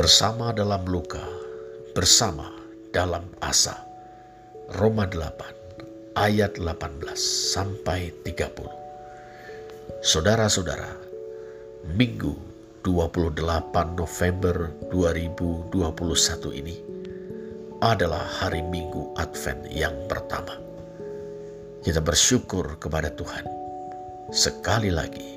[0.00, 1.20] bersama dalam luka,
[1.92, 2.48] bersama
[2.88, 3.84] dalam asa.
[4.80, 7.04] Roma 8 ayat 18
[7.52, 8.64] sampai 30.
[10.00, 10.88] Saudara-saudara,
[11.92, 12.32] Minggu
[12.80, 13.44] 28
[13.92, 15.68] November 2021
[16.64, 16.80] ini
[17.84, 20.56] adalah hari Minggu Advent yang pertama.
[21.84, 23.44] Kita bersyukur kepada Tuhan.
[24.32, 25.36] Sekali lagi,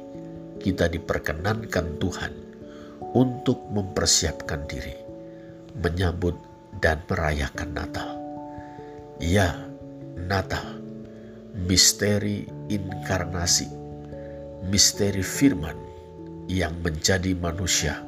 [0.64, 2.43] kita diperkenankan Tuhan
[3.14, 4.98] untuk mempersiapkan diri,
[5.78, 6.34] menyambut
[6.82, 8.10] dan merayakan Natal.
[9.22, 9.54] Ya,
[10.18, 10.82] Natal,
[11.54, 13.70] misteri inkarnasi,
[14.66, 15.78] misteri firman
[16.50, 18.02] yang menjadi manusia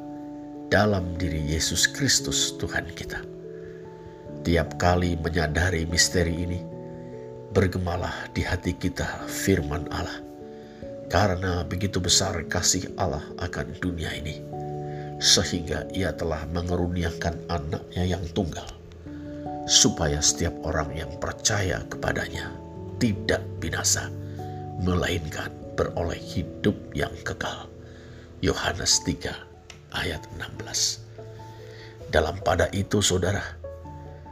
[0.73, 3.21] dalam diri Yesus Kristus Tuhan kita.
[4.41, 6.59] Tiap kali menyadari misteri ini,
[7.53, 10.21] bergemalah di hati kita firman Allah.
[11.05, 14.54] Karena begitu besar kasih Allah akan dunia ini
[15.19, 18.67] sehingga ia telah mengeruniakan anaknya yang tunggal,
[19.65, 22.51] supaya setiap orang yang percaya kepadanya
[22.99, 24.11] tidak binasa,
[24.79, 27.67] melainkan beroleh hidup yang kekal.
[28.43, 29.31] Yohanes 3
[29.95, 33.43] ayat 16 Dalam pada itu saudara,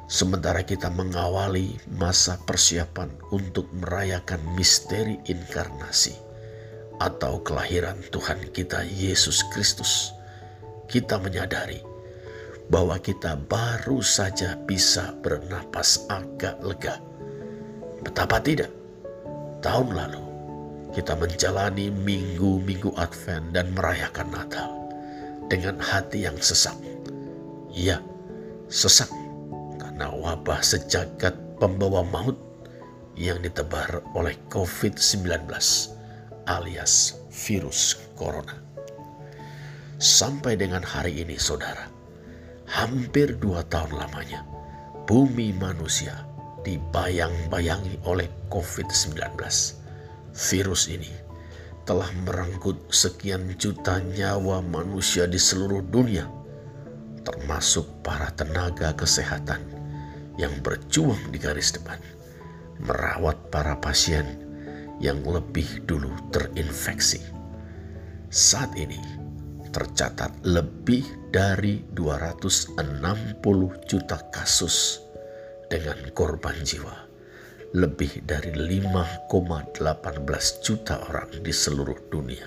[0.06, 6.14] sementara kita mengawali masa persiapan untuk merayakan misteri inkarnasi
[7.02, 10.14] atau kelahiran Tuhan kita Yesus Kristus,
[10.88, 11.82] kita menyadari
[12.72, 16.98] bahwa kita baru saja bisa bernapas agak lega.
[18.04, 18.72] Betapa tidak,
[19.64, 20.24] tahun lalu
[20.94, 24.70] kita menjalani minggu-minggu Advent dan merayakan Natal
[25.50, 26.78] dengan hati yang sesak.
[27.74, 28.00] Iya,
[28.70, 29.10] sesak
[29.82, 32.38] karena wabah sejagat pembawa maut
[33.14, 35.46] yang ditebar oleh COVID-19
[36.50, 38.73] alias virus corona.
[40.04, 41.88] Sampai dengan hari ini saudara,
[42.68, 44.44] hampir dua tahun lamanya,
[45.08, 46.28] bumi manusia
[46.68, 49.16] dibayang-bayangi oleh COVID-19.
[50.36, 51.08] Virus ini
[51.88, 56.28] telah merenggut sekian juta nyawa manusia di seluruh dunia,
[57.24, 59.64] termasuk para tenaga kesehatan
[60.36, 62.04] yang berjuang di garis depan,
[62.84, 64.36] merawat para pasien
[65.00, 67.24] yang lebih dulu terinfeksi.
[68.28, 69.23] Saat ini,
[69.74, 71.02] tercatat lebih
[71.34, 72.78] dari 260
[73.90, 75.02] juta kasus
[75.66, 77.10] dengan korban jiwa.
[77.74, 79.82] Lebih dari 5,18
[80.62, 82.46] juta orang di seluruh dunia.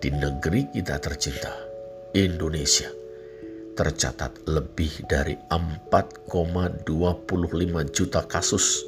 [0.00, 1.52] Di negeri kita tercinta,
[2.16, 2.88] Indonesia,
[3.76, 6.88] tercatat lebih dari 4,25
[7.92, 8.80] juta kasus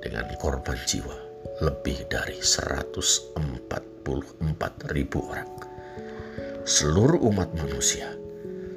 [0.00, 1.14] dengan korban jiwa
[1.62, 3.36] lebih dari 144
[4.90, 5.71] ribu orang
[6.62, 8.14] seluruh umat manusia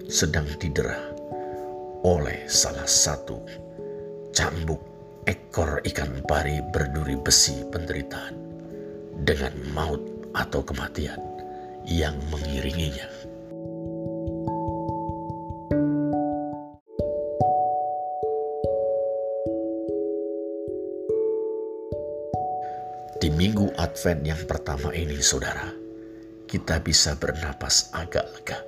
[0.09, 1.13] sedang didera
[2.01, 3.37] oleh salah satu
[4.33, 4.81] cambuk
[5.29, 8.33] ekor ikan pari berduri besi penderitaan
[9.21, 10.01] dengan maut
[10.33, 11.21] atau kematian
[11.85, 13.05] yang mengiringinya.
[23.21, 25.69] Di minggu Advent yang pertama ini, saudara,
[26.55, 28.63] kita bisa bernapas agak lega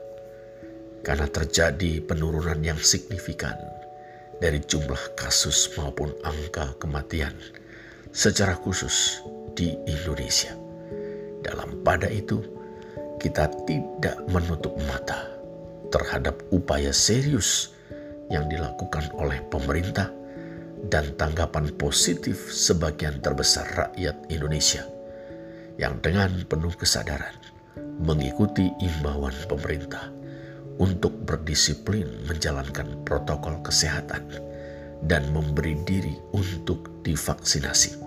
[1.07, 3.55] karena terjadi penurunan yang signifikan
[4.43, 7.31] dari jumlah kasus maupun angka kematian
[8.11, 9.23] secara khusus
[9.55, 10.51] di Indonesia.
[11.39, 12.43] Dalam pada itu,
[13.23, 15.31] kita tidak menutup mata
[15.87, 17.71] terhadap upaya serius
[18.27, 20.11] yang dilakukan oleh pemerintah
[20.91, 24.83] dan tanggapan positif sebagian terbesar rakyat Indonesia
[25.79, 27.47] yang dengan penuh kesadaran
[27.97, 30.13] mengikuti imbauan pemerintah
[30.78, 34.22] untuk berdisiplin menjalankan protokol kesehatan
[35.06, 37.97] dan memberi diri untuk divaksinasi.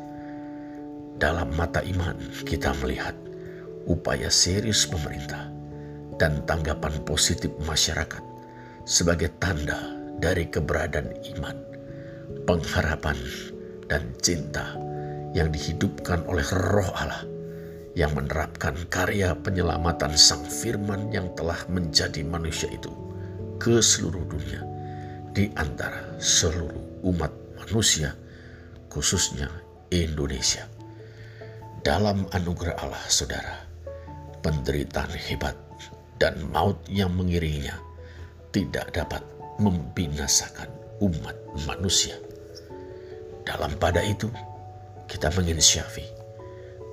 [1.20, 3.12] Dalam mata iman, kita melihat
[3.84, 5.50] upaya serius pemerintah
[6.16, 8.22] dan tanggapan positif masyarakat
[8.86, 9.78] sebagai tanda
[10.20, 11.56] dari keberadaan iman,
[12.44, 13.16] pengharapan,
[13.90, 14.78] dan cinta
[15.34, 17.26] yang dihidupkan oleh Roh Allah
[17.98, 22.90] yang menerapkan karya penyelamatan Sang Firman yang telah menjadi manusia itu
[23.58, 24.62] ke seluruh dunia
[25.34, 28.14] di antara seluruh umat manusia,
[28.90, 29.50] khususnya
[29.90, 30.66] Indonesia.
[31.80, 33.64] Dalam anugerah Allah, saudara,
[34.44, 35.56] penderitaan hebat
[36.20, 37.78] dan maut yang mengiringinya
[38.52, 39.22] tidak dapat
[39.56, 40.68] membinasakan
[41.00, 42.18] umat manusia.
[43.46, 44.28] Dalam pada itu,
[45.08, 46.19] kita menginsyafi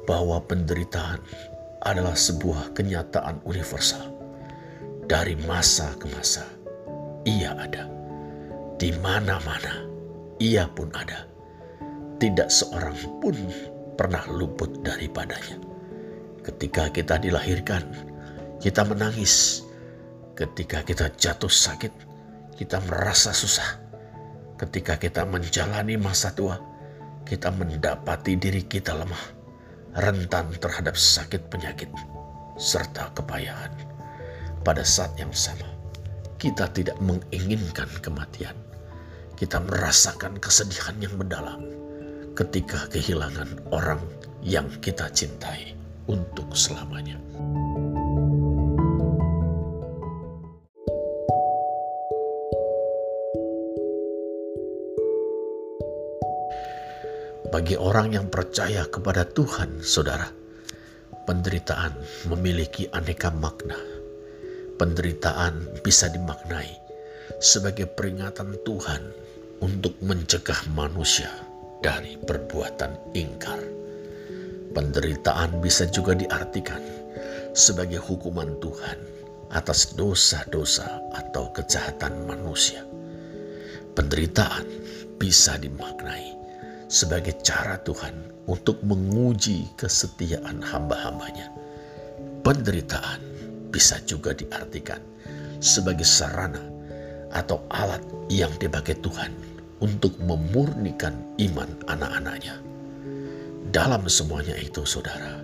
[0.08, 1.20] bahwa penderitaan
[1.84, 4.16] adalah sebuah kenyataan universal
[5.06, 6.48] dari masa ke masa.
[7.28, 7.86] Ia ada.
[8.80, 9.88] Di mana-mana
[10.40, 11.28] ia pun ada.
[12.18, 13.36] Tidak seorang pun
[14.00, 15.60] pernah luput daripadanya.
[16.42, 17.84] Ketika kita dilahirkan,
[18.64, 19.66] kita menangis.
[20.38, 21.94] Ketika kita jatuh sakit,
[22.58, 23.82] kita merasa susah.
[24.58, 26.58] Ketika kita menjalani masa tua,
[27.26, 29.37] kita mendapati diri kita lemah,
[29.98, 31.90] rentan terhadap sakit penyakit,
[32.62, 33.74] serta kepayahan.
[34.62, 35.66] Pada saat yang sama,
[36.38, 38.54] kita tidak menginginkan kematian.
[39.38, 41.62] Kita merasakan kesedihan yang mendalam
[42.38, 44.02] ketika kehilangan orang
[44.46, 45.74] yang kita cintai
[46.06, 47.18] untuk selamanya.
[57.48, 60.28] Bagi orang yang percaya kepada Tuhan, saudara,
[61.24, 61.96] penderitaan
[62.28, 63.80] memiliki aneka makna.
[64.76, 66.76] Penderitaan bisa dimaknai
[67.40, 69.00] sebagai peringatan Tuhan
[69.64, 71.32] untuk mencegah manusia
[71.80, 73.64] dari perbuatan ingkar.
[74.76, 76.84] Penderitaan bisa juga diartikan
[77.56, 79.00] sebagai hukuman Tuhan
[79.56, 82.84] atas dosa-dosa atau kejahatan manusia.
[83.96, 84.68] Penderitaan
[85.16, 86.37] bisa dimaknai
[86.88, 88.16] sebagai cara Tuhan
[88.48, 91.52] untuk menguji kesetiaan hamba-hambanya.
[92.44, 93.20] Penderitaan
[93.72, 95.04] bisa juga diartikan
[95.60, 96.64] sebagai sarana
[97.36, 98.00] atau alat
[98.32, 99.36] yang dipakai Tuhan
[99.84, 102.56] untuk memurnikan iman anak-anaknya.
[103.76, 105.44] Dalam semuanya itu, saudara,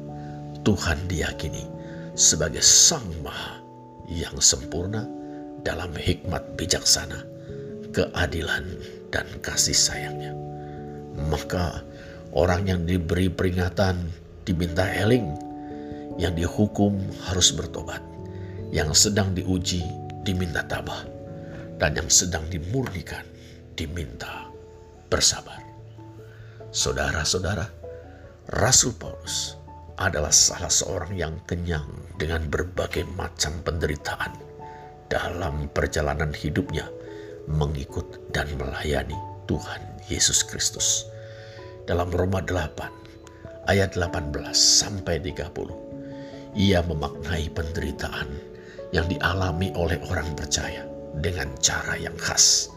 [0.63, 1.67] Tuhan diyakini
[2.15, 3.59] sebagai Sang Maha
[4.07, 5.03] yang sempurna
[5.67, 7.19] dalam hikmat bijaksana,
[7.91, 8.63] keadilan,
[9.11, 10.42] dan kasih sayangnya.
[11.13, 11.85] Maka
[12.33, 14.09] orang yang diberi peringatan
[14.43, 15.29] diminta eling,
[16.17, 16.97] yang dihukum
[17.29, 18.01] harus bertobat,
[18.73, 19.85] yang sedang diuji
[20.25, 21.05] diminta tabah,
[21.77, 23.25] dan yang sedang dimurnikan
[23.77, 24.49] diminta
[25.09, 25.61] bersabar.
[26.73, 27.69] Saudara-saudara,
[28.49, 29.55] Rasul Paulus
[29.97, 31.85] adalah salah seorang yang kenyang
[32.17, 34.33] dengan berbagai macam penderitaan
[35.05, 36.89] dalam perjalanan hidupnya
[37.45, 41.07] mengikut dan melayani Tuhan Yesus Kristus.
[41.83, 48.29] Dalam Roma 8 ayat 18 sampai 30, ia memaknai penderitaan
[48.95, 50.87] yang dialami oleh orang percaya
[51.19, 52.73] dengan cara yang khas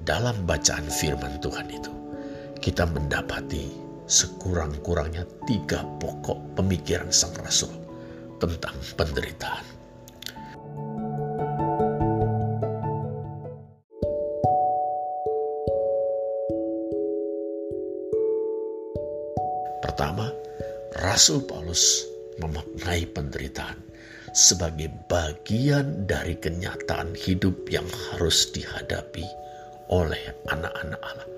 [0.00, 1.92] dalam bacaan firman Tuhan itu,
[2.58, 3.68] kita mendapati
[4.08, 7.70] sekurang-kurangnya tiga pokok pemikiran sang rasul
[8.40, 9.79] tentang penderitaan.
[21.20, 22.08] Rasul Paulus
[22.40, 23.76] memaknai penderitaan
[24.32, 29.28] sebagai bagian dari kenyataan hidup yang harus dihadapi
[29.92, 30.16] oleh
[30.48, 31.28] anak-anak Allah.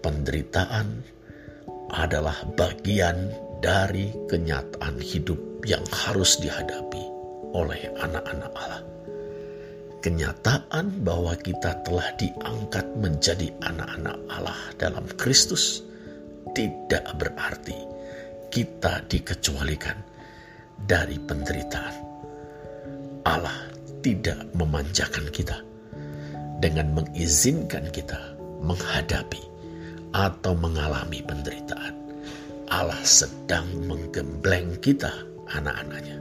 [0.00, 1.04] Penderitaan
[1.92, 5.36] adalah bagian dari kenyataan hidup
[5.68, 7.04] yang harus dihadapi
[7.52, 8.80] oleh anak-anak Allah.
[10.00, 15.84] Kenyataan bahwa kita telah diangkat menjadi anak-anak Allah dalam Kristus
[16.56, 17.92] tidak berarti
[18.52, 19.96] kita dikecualikan
[20.76, 21.96] dari penderitaan.
[23.24, 23.72] Allah
[24.04, 25.56] tidak memanjakan kita
[26.60, 29.40] dengan mengizinkan kita menghadapi
[30.12, 31.96] atau mengalami penderitaan.
[32.68, 35.12] Allah sedang menggembleng kita,
[35.48, 36.20] anak-anaknya.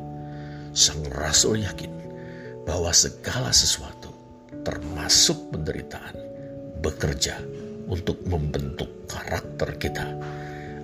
[0.72, 1.92] Sang Rasul yakin
[2.64, 4.16] bahwa segala sesuatu,
[4.64, 6.16] termasuk penderitaan,
[6.80, 7.36] bekerja
[7.92, 10.08] untuk membentuk karakter kita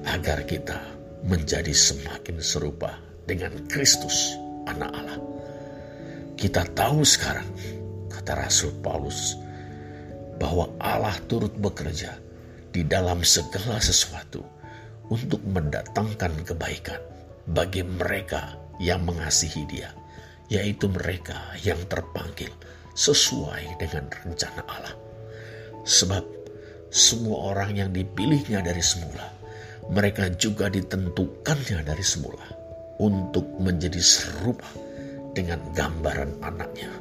[0.04, 4.38] agar kita menjadi semakin serupa dengan Kristus,
[4.70, 5.20] anak Allah.
[6.38, 7.50] Kita tahu sekarang,
[8.14, 9.34] kata Rasul Paulus,
[10.38, 12.14] bahwa Allah turut bekerja
[12.70, 14.46] di dalam segala sesuatu
[15.10, 17.02] untuk mendatangkan kebaikan
[17.50, 19.90] bagi mereka yang mengasihi Dia,
[20.52, 22.54] yaitu mereka yang terpanggil
[22.94, 24.96] sesuai dengan rencana Allah.
[25.88, 26.24] Sebab
[26.94, 29.37] semua orang yang dipilihnya dari semula,
[29.88, 32.44] mereka juga ditentukannya dari semula
[33.00, 34.68] untuk menjadi serupa
[35.32, 36.92] dengan gambaran anaknya,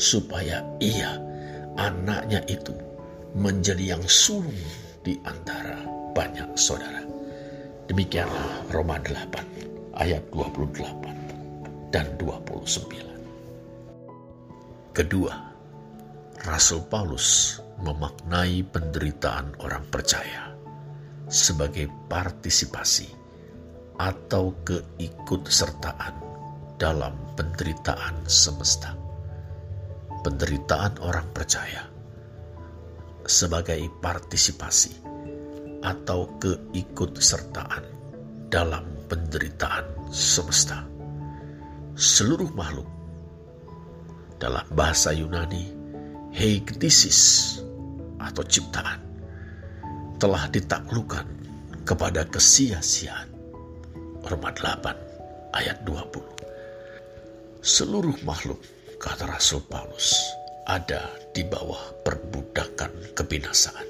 [0.00, 1.20] supaya ia
[1.76, 2.72] anaknya itu
[3.36, 4.56] menjadi yang sulung
[5.04, 5.76] di antara
[6.16, 7.04] banyak saudara.
[7.84, 14.94] Demikianlah Roma 8 ayat 28 dan 29.
[14.94, 15.34] Kedua,
[16.46, 20.53] Rasul Paulus memaknai penderitaan orang percaya
[21.30, 23.08] sebagai partisipasi
[24.00, 26.14] atau keikutsertaan
[26.76, 29.04] dalam penderitaan semesta
[30.24, 31.84] penderitaan orang percaya
[33.28, 34.96] sebagai partisipasi
[35.84, 37.84] atau keikutsertaan
[38.48, 40.80] dalam penderitaan semesta.
[41.92, 42.88] Seluruh makhluk
[44.40, 45.68] dalam bahasa Yunani
[46.32, 47.60] heigdisis
[48.16, 49.03] atau ciptaan
[50.24, 51.28] telah ditaklukkan
[51.84, 53.28] kepada kesia-siaan.
[54.24, 57.60] Roma 8 ayat 20.
[57.60, 58.56] Seluruh makhluk,
[58.96, 60.16] kata Rasul Paulus,
[60.64, 63.84] ada di bawah perbudakan kebinasaan.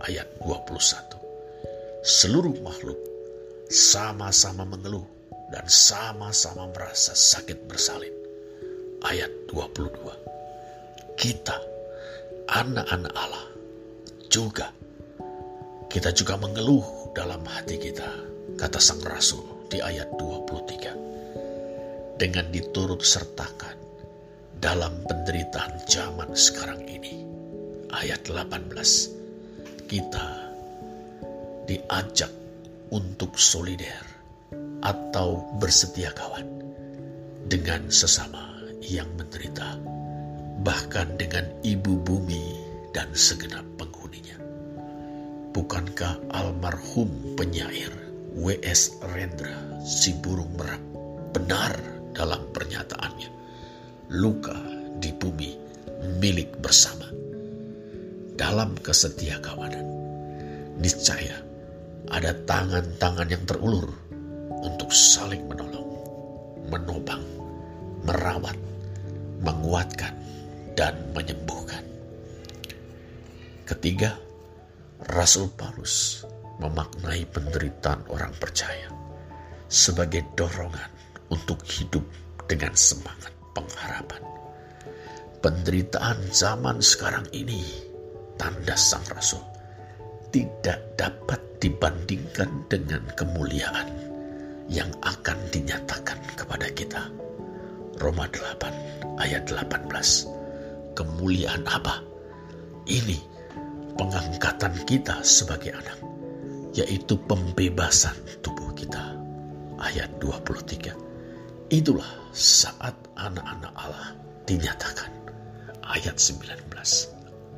[0.00, 1.20] Ayat 21.
[2.08, 2.96] Seluruh makhluk
[3.68, 5.04] sama-sama mengeluh
[5.52, 8.16] dan sama-sama merasa sakit bersalin.
[9.04, 9.92] Ayat 22.
[11.20, 11.60] Kita,
[12.48, 13.44] anak-anak Allah,
[14.32, 14.79] juga
[15.90, 18.06] kita juga mengeluh dalam hati kita,
[18.54, 22.14] kata Sang Rasul di ayat 23.
[22.14, 23.74] Dengan diturut sertakan
[24.62, 27.26] dalam penderitaan zaman sekarang ini.
[27.90, 29.90] Ayat 18.
[29.90, 30.26] Kita
[31.66, 32.30] diajak
[32.94, 34.06] untuk solider
[34.86, 36.46] atau bersedia kawan
[37.50, 39.74] dengan sesama yang menderita,
[40.62, 42.62] bahkan dengan ibu bumi
[42.94, 44.39] dan segenap penghuninya.
[45.50, 47.90] Bukankah almarhum penyair
[48.38, 49.02] W.S.
[49.02, 50.78] Rendra si burung merak
[51.34, 51.74] benar
[52.14, 53.30] dalam pernyataannya?
[54.14, 54.54] Luka
[55.02, 55.50] di bumi
[56.22, 57.10] milik bersama.
[58.38, 59.84] Dalam kesetia kawanan,
[60.78, 61.42] niscaya
[62.14, 63.90] ada tangan-tangan yang terulur
[64.62, 65.90] untuk saling menolong,
[66.70, 67.26] menopang,
[68.06, 68.54] merawat,
[69.42, 70.14] menguatkan,
[70.78, 71.82] dan menyembuhkan.
[73.66, 74.29] Ketiga,
[75.10, 76.22] Rasul Paulus
[76.62, 78.86] memaknai penderitaan orang percaya
[79.66, 80.86] sebagai dorongan
[81.34, 82.06] untuk hidup
[82.46, 84.22] dengan semangat pengharapan.
[85.42, 87.58] Penderitaan zaman sekarang ini,
[88.38, 89.42] tanda sang rasul,
[90.30, 93.90] tidak dapat dibandingkan dengan kemuliaan
[94.70, 97.10] yang akan dinyatakan kepada kita.
[97.98, 99.90] Roma 8 ayat 18.
[100.94, 101.98] Kemuliaan apa?
[102.86, 103.39] Ini
[104.00, 106.00] pengangkatan kita sebagai anak,
[106.72, 109.12] yaitu pembebasan tubuh kita.
[109.76, 110.96] Ayat 23.
[111.68, 114.16] Itulah saat anak-anak Allah
[114.48, 115.12] dinyatakan.
[115.84, 116.48] Ayat 19.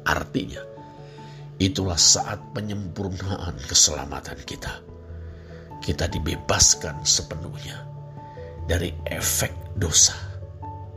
[0.02, 0.58] Artinya,
[1.62, 4.82] itulah saat penyempurnaan keselamatan kita.
[5.78, 7.86] Kita dibebaskan sepenuhnya
[8.66, 10.18] dari efek dosa,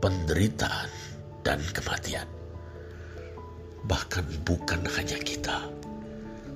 [0.02, 0.90] penderitaan,
[1.46, 2.35] dan kematian
[3.86, 5.62] bahkan bukan hanya kita,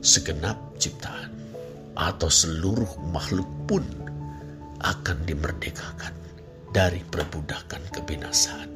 [0.02, 1.30] segenap ciptaan
[1.94, 3.86] atau seluruh makhluk pun
[4.82, 6.14] akan dimerdekakan
[6.70, 8.70] dari perbudakan kebinasaan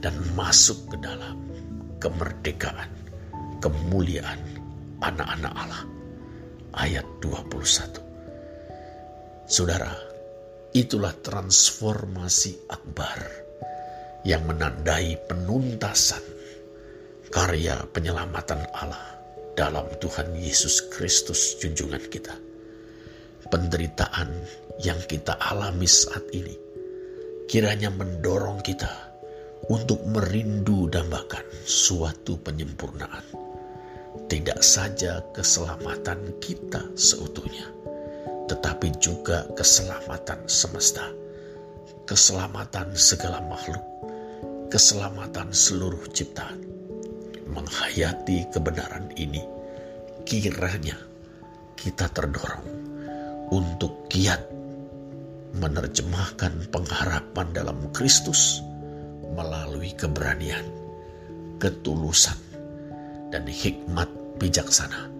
[0.00, 1.36] dan masuk ke dalam
[2.00, 2.88] kemerdekaan,
[3.60, 4.40] kemuliaan
[5.00, 5.84] anak-anak Allah.
[6.70, 8.00] Ayat 21.
[9.50, 9.90] Saudara,
[10.70, 13.18] itulah transformasi akbar
[14.22, 16.39] yang menandai penuntasan
[17.30, 19.14] karya penyelamatan Allah
[19.54, 22.34] dalam Tuhan Yesus Kristus junjungan kita.
[23.46, 24.30] Penderitaan
[24.82, 26.54] yang kita alami saat ini
[27.46, 28.90] kiranya mendorong kita
[29.70, 33.22] untuk merindu dambakan suatu penyempurnaan.
[34.26, 37.70] Tidak saja keselamatan kita seutuhnya,
[38.50, 41.06] tetapi juga keselamatan semesta,
[42.10, 43.82] keselamatan segala makhluk,
[44.70, 46.79] keselamatan seluruh ciptaan
[47.50, 49.42] menghayati kebenaran ini,
[50.24, 50.96] kiranya
[51.74, 52.66] kita terdorong
[53.50, 54.40] untuk giat
[55.58, 58.62] menerjemahkan pengharapan dalam Kristus
[59.34, 60.66] melalui keberanian,
[61.58, 62.38] ketulusan,
[63.30, 65.10] dan hikmat bijaksana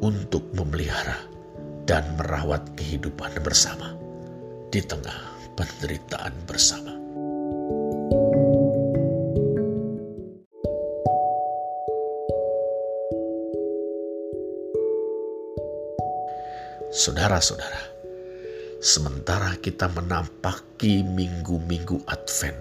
[0.00, 1.16] untuk memelihara
[1.84, 3.96] dan merawat kehidupan bersama
[4.68, 5.18] di tengah
[5.56, 6.99] penderitaan bersama.
[17.00, 17.80] Saudara-saudara,
[18.76, 22.60] sementara kita menampaki minggu-minggu Advent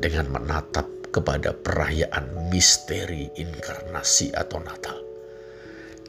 [0.00, 4.96] dengan menatap kepada perayaan misteri inkarnasi atau Natal,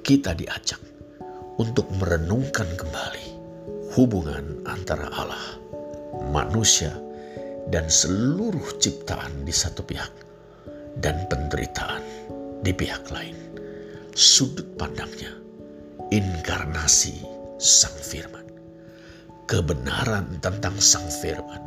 [0.08, 0.80] kita diajak
[1.60, 3.28] untuk merenungkan kembali
[3.92, 5.60] hubungan antara Allah,
[6.32, 6.96] manusia,
[7.68, 10.16] dan seluruh ciptaan di satu pihak,
[11.04, 12.08] dan penderitaan
[12.64, 13.36] di pihak lain.
[14.16, 15.36] Sudut pandangnya,
[16.08, 17.33] inkarnasi
[17.64, 18.44] Sang Firman.
[19.48, 21.64] Kebenaran tentang Sang Firman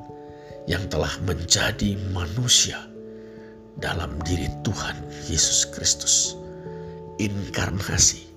[0.68, 2.84] yang telah menjadi manusia
[3.80, 4.92] dalam diri Tuhan
[5.24, 6.36] Yesus Kristus.
[7.16, 8.28] Inkarnasi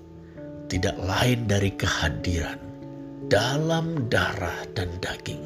[0.72, 2.56] tidak lain dari kehadiran
[3.28, 5.44] dalam darah dan daging,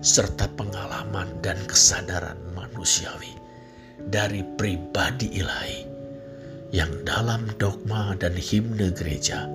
[0.00, 3.36] serta pengalaman dan kesadaran manusiawi
[4.08, 5.84] dari pribadi ilahi
[6.72, 9.52] yang dalam dogma dan himne gereja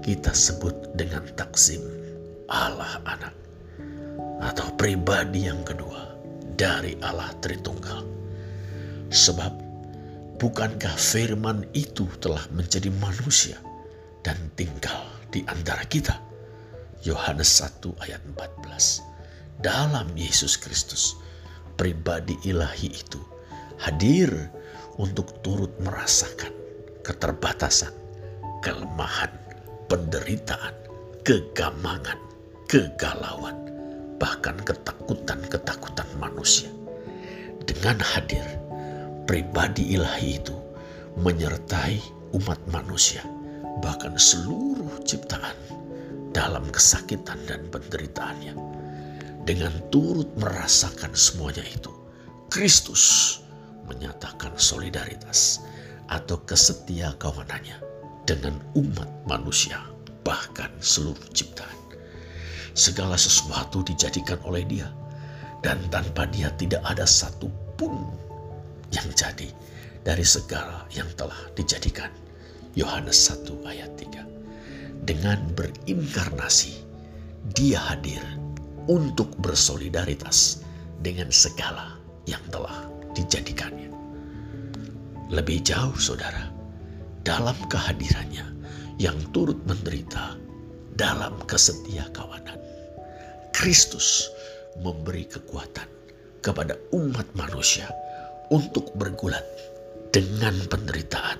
[0.00, 1.80] kita sebut dengan taksim
[2.48, 3.34] Allah anak
[4.40, 6.16] atau pribadi yang kedua
[6.56, 8.04] dari Allah Tritunggal.
[9.12, 9.52] Sebab
[10.40, 13.60] bukankah firman itu telah menjadi manusia
[14.24, 16.16] dan tinggal di antara kita?
[17.04, 19.00] Yohanes 1 ayat 14.
[19.60, 21.16] Dalam Yesus Kristus,
[21.80, 23.20] pribadi ilahi itu
[23.80, 24.28] hadir
[25.00, 26.52] untuk turut merasakan
[27.00, 27.92] keterbatasan,
[28.60, 29.32] kelemahan,
[29.90, 30.70] penderitaan,
[31.26, 32.14] kegamangan,
[32.70, 33.58] kegalauan,
[34.22, 36.70] bahkan ketakutan-ketakutan manusia.
[37.66, 38.46] Dengan hadir,
[39.26, 40.54] pribadi ilahi itu
[41.18, 41.98] menyertai
[42.38, 43.26] umat manusia,
[43.82, 45.58] bahkan seluruh ciptaan
[46.30, 48.54] dalam kesakitan dan penderitaannya.
[49.42, 51.90] Dengan turut merasakan semuanya itu,
[52.46, 53.42] Kristus
[53.90, 55.58] menyatakan solidaritas
[56.06, 57.89] atau kesetia kawanannya
[58.28, 59.80] dengan umat manusia,
[60.26, 61.78] bahkan seluruh ciptaan.
[62.74, 64.88] Segala sesuatu dijadikan oleh dia,
[65.60, 67.92] dan tanpa dia tidak ada satu pun
[68.90, 69.48] yang jadi
[70.02, 72.08] dari segala yang telah dijadikan.
[72.78, 75.04] Yohanes 1 ayat 3.
[75.04, 76.72] Dengan berinkarnasi,
[77.56, 78.22] dia hadir
[78.86, 80.62] untuk bersolidaritas
[81.02, 81.98] dengan segala
[82.28, 82.86] yang telah
[83.16, 83.90] dijadikannya.
[85.30, 86.49] Lebih jauh saudara,
[87.24, 88.46] dalam kehadirannya
[89.00, 90.36] yang turut menderita
[90.96, 92.56] dalam kesetia kawanan.
[93.56, 94.28] Kristus
[94.80, 95.88] memberi kekuatan
[96.40, 97.88] kepada umat manusia
[98.48, 99.44] untuk bergulat
[100.10, 101.38] dengan penderitaan,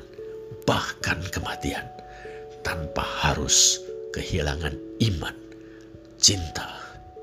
[0.69, 1.89] bahkan kematian,
[2.61, 3.81] tanpa harus
[4.13, 5.37] kehilangan iman,
[6.21, 6.69] cinta,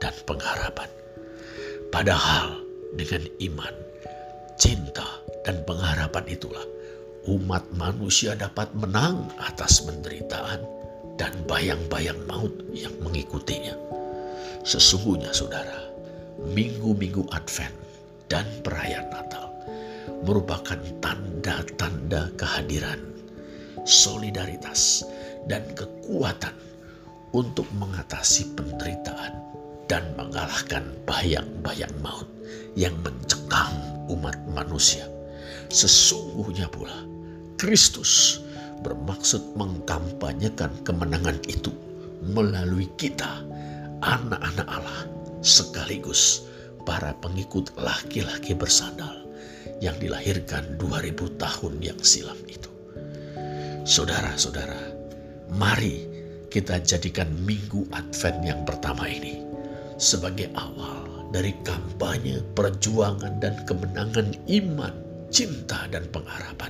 [0.02, 0.90] dan pengharapan.
[1.94, 2.62] Padahal
[2.98, 3.76] dengan iman,
[4.60, 5.08] cinta,
[5.46, 6.66] dan pengharapan itulah
[7.28, 10.64] umat manusia dapat menang atas penderitaan
[11.20, 13.76] dan bayang-bayang maut yang mengikutinya.
[14.64, 15.92] Sesungguhnya saudara,
[16.56, 17.76] minggu-minggu Advent
[18.32, 19.48] dan perayaan Natal
[20.24, 23.00] merupakan tanda-tanda kehadiran,
[23.84, 25.04] solidaritas,
[25.52, 26.56] dan kekuatan
[27.36, 29.36] untuk mengatasi penderitaan
[29.88, 32.28] dan mengalahkan bayang-bayang maut
[32.76, 33.72] yang mencekam
[34.12, 35.08] umat manusia.
[35.68, 37.08] Sesungguhnya pula,
[37.58, 38.46] Kristus
[38.86, 41.74] bermaksud mengkampanyekan kemenangan itu
[42.22, 43.42] melalui kita,
[44.06, 45.10] anak-anak Allah,
[45.42, 46.46] sekaligus
[46.86, 49.26] para pengikut laki-laki bersandal
[49.82, 52.70] yang dilahirkan 2000 tahun yang silam itu.
[53.90, 54.94] Saudara-saudara,
[55.58, 56.06] mari
[56.54, 59.42] kita jadikan minggu Advent yang pertama ini
[59.98, 64.94] sebagai awal dari kampanye, perjuangan, dan kemenangan iman,
[65.34, 66.70] cinta, dan pengharapan.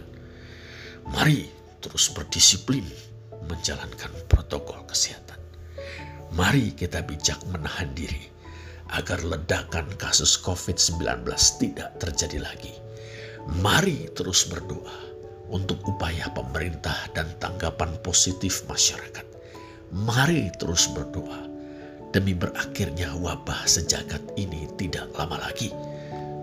[1.11, 1.47] Mari
[1.79, 2.83] terus berdisiplin
[3.47, 5.39] menjalankan protokol kesehatan.
[6.35, 8.27] Mari kita bijak menahan diri
[8.91, 11.23] agar ledakan kasus COVID-19
[11.59, 12.75] tidak terjadi lagi.
[13.63, 15.07] Mari terus berdoa
[15.47, 19.23] untuk upaya pemerintah dan tanggapan positif masyarakat.
[19.95, 21.47] Mari terus berdoa
[22.11, 25.71] demi berakhirnya wabah sejagat ini tidak lama lagi.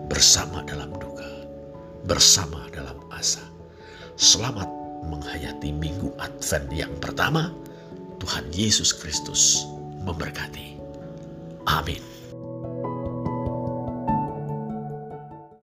[0.09, 1.49] Bersama dalam duka,
[2.09, 3.54] bersama dalam asa.
[4.15, 4.71] Selamat
[5.11, 7.51] menghayati minggu Advent yang pertama.
[8.23, 9.67] Tuhan Yesus Kristus
[10.07, 10.79] memberkati.
[11.67, 12.14] Amin.